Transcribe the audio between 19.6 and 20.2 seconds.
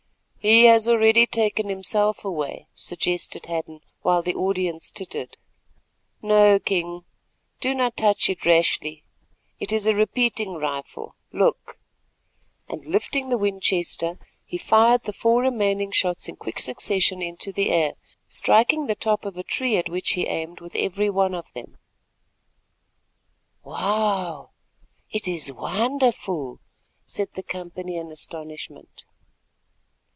at which